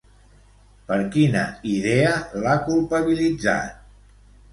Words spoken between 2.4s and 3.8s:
l'ha culpabilitzat?